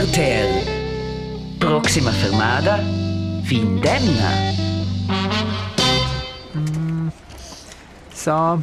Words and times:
RTL. 0.00 0.62
Proxima 1.58 2.10
fermada, 2.10 2.78
fin 3.44 3.78
demna. 3.82 4.32
So, 8.14 8.62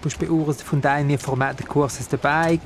pus 0.00 0.14
bei 0.14 0.26
Uras 0.26 0.62
von 0.62 0.80
deinen 0.80 1.18
Formaten 1.18 1.68
Kurses 1.68 2.08
dabei. 2.08 2.58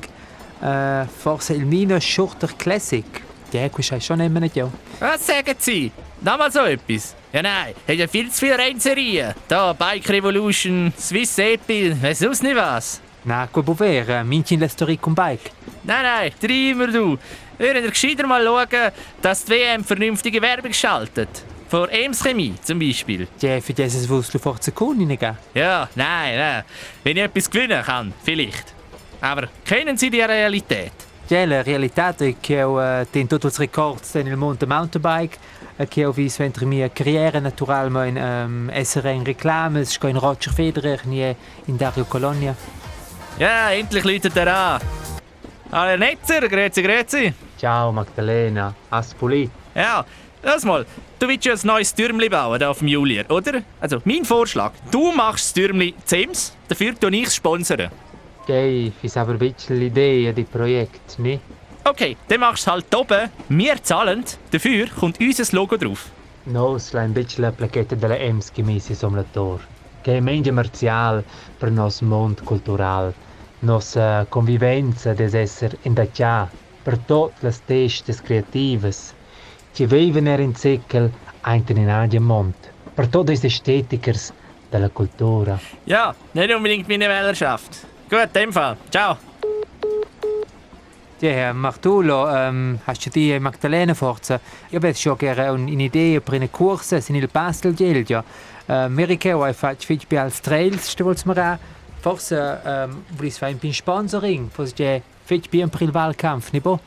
Äh, 0.62 1.06
Forza 1.06 1.54
Ilmino 1.54 1.98
Schurter 1.98 2.46
Classic. 2.56 3.04
Die 3.52 3.58
hast 3.58 3.90
du 3.90 4.00
schon 4.00 4.20
immer 4.20 4.38
nicht, 4.38 4.54
ja. 4.54 4.70
Was 5.00 5.26
sagen 5.26 5.56
Sie? 5.58 5.90
Nochmal 6.20 6.52
so 6.52 6.60
etwas? 6.60 7.16
Ja 7.32 7.42
nein, 7.42 7.74
hat 7.88 7.96
ja 7.96 8.06
viel 8.06 8.30
zu 8.30 8.46
viele 8.46 8.58
Rennserien. 8.58 9.34
Da, 9.48 9.72
Bike 9.72 10.08
Revolution, 10.08 10.92
Swiss 10.96 11.36
Epi, 11.36 12.00
weiss 12.00 12.20
sonst 12.20 12.44
nicht 12.44 12.54
was. 12.54 13.00
Na, 13.24 13.48
quoi 13.50 13.62
bovere, 13.62 14.22
minci 14.24 14.56
l'historique 14.56 15.06
un 15.06 15.14
bike. 15.14 15.50
Nein, 15.82 16.02
nein, 16.02 16.32
treiber 16.38 16.90
du. 16.90 17.18
Würden 17.58 17.84
ihr 17.84 17.90
gescheiter 17.90 18.26
mal 18.26 18.44
schauen, 18.44 18.92
dass 19.20 19.44
die 19.44 19.52
WM 19.52 19.84
vernünftige 19.84 20.42
Werbung 20.42 20.72
schaltet. 20.72 21.44
Vor 21.68 21.88
Ems 21.90 22.22
Chemie 22.22 22.54
zum 22.62 22.80
Beispiel. 22.80 23.28
Ja, 23.40 23.60
für 23.60 23.72
dieses 23.72 24.08
willst 24.08 24.34
du 24.34 24.38
Forza 24.38 24.72
Kunin 24.72 25.08
geben. 25.08 25.38
Ja, 25.54 25.88
nein, 25.94 26.36
nein. 26.36 26.64
Wenn 27.04 27.16
ich 27.16 27.22
etwas 27.22 27.48
gewinnen 27.48 27.82
kann, 27.82 28.12
vielleicht. 28.24 28.74
Aber 29.20 29.48
kennen 29.64 29.96
Sie 29.96 30.10
die 30.10 30.20
Realität? 30.20 30.92
Ja, 31.28 31.46
la 31.46 31.62
realità 31.62 32.14
è 32.14 32.34
che 32.40 32.62
ho 32.62 32.78
uh, 32.78 33.06
tutto 33.08 33.46
il 33.46 33.52
records 33.56 34.14
nel 34.16 34.36
mondo 34.36 34.66
mountainbike, 34.66 35.38
uh, 35.76 35.86
che 35.88 36.04
ho 36.04 36.12
visto 36.12 36.42
entre 36.42 36.66
mia 36.66 36.90
carriera 36.90 37.38
naturale 37.38 37.88
ma 37.88 38.04
in 38.04 38.16
um, 38.16 38.68
essere 38.70 39.12
in 39.12 39.24
Reklame, 39.24 39.80
es 39.80 39.96
in 40.02 40.18
Roger 40.18 40.52
Federer, 40.52 41.00
in 41.06 41.76
Dario 41.76 42.04
Colonia. 42.04 42.81
Ja, 43.42 43.72
endlich 43.72 44.04
läutet 44.04 44.36
er 44.36 44.54
an. 44.54 44.80
Hallo 45.72 45.96
Netzer, 45.98 46.48
grüezi, 46.48 46.80
grüezi. 46.80 47.34
Ciao 47.58 47.90
Magdalena, 47.90 48.72
Aspoli. 48.88 49.50
Ja, 49.74 50.04
lass 50.44 50.64
mal. 50.64 50.86
Du 51.18 51.26
willst 51.26 51.46
ja 51.46 51.54
ein 51.54 51.58
neues 51.64 51.92
Türmli 51.92 52.28
bauen 52.28 52.58
hier 52.58 52.70
auf 52.70 52.78
dem 52.78 52.86
Julier, 52.86 53.28
oder? 53.28 53.62
Also, 53.80 53.98
mein 54.04 54.24
Vorschlag. 54.24 54.70
Du 54.92 55.10
machst 55.10 55.44
das 55.46 55.52
Türmli 55.54 55.92
Zems, 56.04 56.56
dafür 56.68 56.94
tue 56.94 57.10
ich 57.16 57.26
es 57.26 57.34
sponsern. 57.34 57.90
Okay, 58.44 58.92
ich 59.02 59.16
habe 59.16 59.32
ein 59.32 59.38
bisschen 59.40 59.80
l'idea 59.80 60.32
di 60.32 60.44
Projekt, 60.44 61.18
ne? 61.18 61.40
Okay, 61.82 62.16
dann 62.28 62.38
machst 62.38 62.68
du 62.68 62.70
halt 62.70 62.94
oben. 62.94 63.28
Wir 63.48 63.82
zahlen, 63.82 64.22
dafür 64.52 64.86
kommt 64.86 65.18
unser 65.18 65.56
Logo 65.56 65.76
drauf. 65.76 66.10
No, 66.46 66.76
es 66.76 66.94
ein 66.94 67.12
bisschen 67.12 67.42
la 67.42 67.50
plaquetta 67.50 67.96
della 67.96 68.18
EMS 68.18 68.52
si 68.78 68.94
somlator. 68.94 69.58
Che 70.04 70.20
meglio 70.20 70.52
marziale 70.52 71.24
per 71.58 71.70
il 71.70 71.74
nostro 71.74 72.06
mondo 72.06 72.44
culturale, 73.62 73.66
nostra 73.66 74.26
convivenza 74.28 75.14
des 75.14 75.34
esser 75.34 75.76
in 75.82 75.94
da 75.94 76.06
già, 76.10 76.48
per 76.82 76.98
tutte 76.98 77.34
le 77.40 77.54
testes 77.64 78.20
che 78.20 79.86
vivono 79.86 80.34
in 80.40 80.54
Zeckel 80.54 81.10
einten 81.42 81.76
in 81.76 81.88
Adien 81.88 82.22
Mond, 82.22 82.54
per 82.94 83.06
tutte 83.06 83.32
le 83.32 83.46
estetikers 83.46 84.32
della 84.70 84.88
cultura. 84.90 85.58
Ja, 85.84 86.14
nicht 86.32 86.54
unbedingt 86.54 86.88
meine 86.88 87.08
Wählerschaft. 87.08 87.86
Gut, 88.08 88.26
in 88.26 88.32
dem 88.32 88.52
Fall. 88.52 88.76
Ciao. 88.90 89.16
Ja, 91.20 91.30
Herr 91.30 91.54
Martulo, 91.54 92.28
ähm, 92.28 92.80
hast 92.84 93.06
du 93.06 93.10
die 93.10 93.38
Magdalena 93.38 93.94
forza? 93.94 94.40
Io 94.70 94.78
avevo 94.78 94.94
schon 94.94 95.16
gerne 95.16 95.52
un'idea 95.52 96.20
per 96.20 96.34
una 96.34 96.48
corsa 96.48 97.00
in 97.06 97.14
il 97.14 97.28
Basel 97.28 97.74
gel, 97.74 98.04
ja. 98.08 98.24
Äh, 98.66 98.72
Amerika, 98.72 99.36
wo 99.36 99.46
ich 99.46 99.56
fatto 99.56 99.86
viel 99.86 100.18
als 100.18 100.40
Trails, 100.40 100.90
stellt 100.90 101.24
mir 101.24 101.36
an. 101.38 101.58
Forse, 102.02 102.60
ähm, 102.66 103.04
wo 103.16 103.22
ich 103.22 103.40
ein 103.42 103.72
Sponsoring, 103.72 104.50
per 104.50 105.80
il 105.80 105.94
Wahlkampf, 105.94 106.52
nicht 106.52 106.64
wahr? 106.64 106.80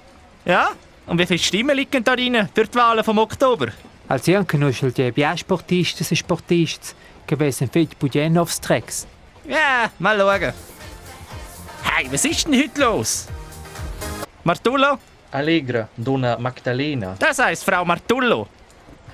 Ja? 0.44 0.69
Und 1.08 1.17
wie 1.17 1.25
viele 1.25 1.39
Stimmen 1.39 1.75
liegen 1.75 2.03
da 2.03 2.13
rein 2.13 2.49
für 2.53 2.66
die 2.66 2.75
Wahlen 2.75 3.03
vom 3.03 3.17
Oktober? 3.19 3.67
Als 4.09 4.27
ich 4.27 4.47
conosco 4.47 4.89
die 4.89 5.38
Sportistas 5.38 6.11
e 6.11 6.16
Sportistas, 6.16 6.95
che 7.25 7.39
wissen 7.39 7.69
viel 7.69 7.88
bei 7.99 8.39
aufs 8.39 8.59
Tracks. 8.59 9.08
Ja, 9.48 9.89
mal 9.99 10.17
schauen. 10.17 10.53
Hey, 11.83 12.11
was 12.11 12.26
ist 12.26 12.45
denn 12.45 12.61
heute 12.61 12.82
los? 12.82 13.27
Martullo? 14.43 14.99
Allegra, 15.32 15.87
Donna 15.95 16.37
Magdalena. 16.37 17.15
Das 17.17 17.39
heißt 17.39 17.64
Frau 17.64 17.86
Martullo. 17.86 18.47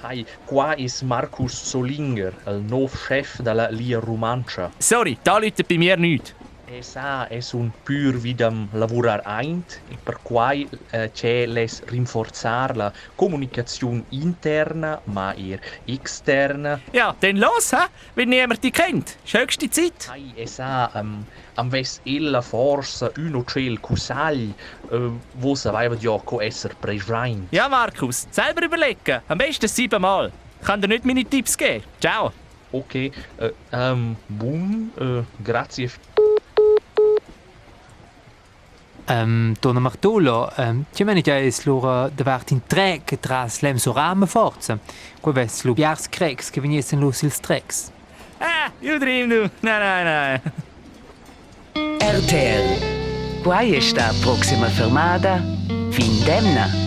Hi, 0.04 0.26
qua 0.46 0.74
is 0.78 1.04
Marcus 1.04 1.54
Solinger, 1.54 2.34
il 2.48 2.64
nuovo 2.68 2.88
chef 2.88 3.40
della 3.42 3.70
Lia 3.70 4.00
Romancia. 4.00 4.72
Sorry, 4.80 5.16
da 5.22 5.38
läutet 5.38 5.68
bei 5.68 5.78
mir 5.78 5.96
nichts. 5.98 6.34
E 6.72 6.80
sa, 6.82 7.28
es 7.30 7.50
un 7.54 7.68
pur 7.84 8.16
vidam 8.24 8.70
lavorar 8.72 9.20
eint, 9.28 9.74
e 9.92 9.98
per 10.00 10.22
quai 10.24 10.62
eh, 10.96 11.10
c'è 11.12 11.46
les 11.46 11.82
rinforzar 11.84 12.78
la 12.78 12.88
comunicazione 13.20 14.06
interna, 14.16 14.94
ma 15.12 15.34
ir 15.36 15.60
externa. 15.86 16.80
Ja, 16.96 17.10
dann 17.20 17.40
los, 17.40 17.74
hä? 17.76 17.90
Wenn 18.16 18.30
niemand 18.30 18.64
die 18.64 18.72
kennt. 18.72 19.18
Ist 19.26 19.34
höchste 19.34 19.70
Zeit. 19.70 20.08
Hi, 20.14 20.32
e 20.38 20.48
sa, 20.48 20.90
um, 20.96 21.26
am 21.56 21.70
ves 21.70 22.00
ella 22.06 22.40
forsa 22.42 23.12
uno 23.18 23.44
cel 23.44 23.78
cusagl, 23.82 24.54
uh, 24.92 25.12
wo 25.44 25.56
sa 25.56 25.76
vaiva 25.76 26.00
dioco 26.00 26.40
esser 26.40 26.72
presrein. 26.80 27.50
Ja, 27.52 27.68
Markus, 27.68 28.28
selber 28.32 28.64
überlegen. 28.64 29.20
Am 29.28 29.38
besten 29.38 29.68
siebenmal. 29.68 30.32
Kann 30.64 30.80
dir 30.80 30.88
nicht 30.88 31.04
meine 31.04 31.26
Tipps 31.26 31.58
geben. 31.58 31.84
Ciao. 32.00 32.32
Ok, 32.72 33.12
uh, 33.42 33.52
um, 33.76 34.16
boom, 34.30 34.94
uh, 35.02 35.26
grazie. 35.44 35.92
Ähm, 39.12 39.56
Donna 39.60 39.82
Martullo, 39.82 40.50
ähm, 40.56 40.86
ci 40.94 41.04
meni 41.04 41.22
già 41.22 41.38
es 41.38 41.66
loro 41.66 42.10
davart 42.16 42.52
in 42.52 42.62
trek 42.66 43.18
tras 43.20 43.60
lem 43.60 43.78
so 43.78 43.92
rame 43.92 44.26
forza. 44.26 44.80
Qua 45.20 45.34
ves 45.34 45.64
lu 45.64 45.74
biars 45.74 46.08
crex 46.08 46.50
che 46.50 46.62
veniesen 46.62 47.00
los 47.00 47.22
ils 47.22 47.40
trex. 47.40 47.92
Ah, 48.40 48.72
io 48.80 48.98
dream 48.98 49.28
du. 49.28 49.50
Nein, 49.60 49.80
nein, 49.80 50.06
nein. 50.06 50.42
RTL. 52.00 53.42
Quai 53.44 53.82
sta 53.82 54.14
proxima 54.22 54.68
fermada, 54.68 55.44
fin 55.90 56.24
demna. 56.24 56.81